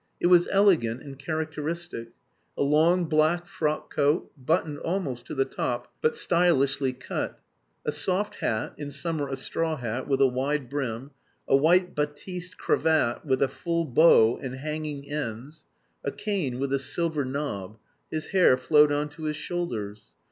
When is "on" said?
18.91-19.07